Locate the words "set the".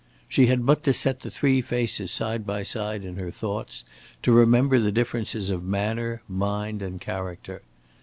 0.93-1.29